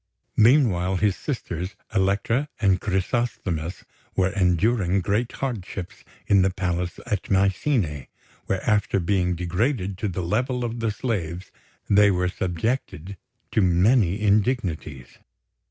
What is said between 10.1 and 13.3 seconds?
level of the slaves, they were subjected